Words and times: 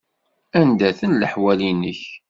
Anda-ten 0.59 1.11
leḥwal-nnek? 1.21 2.01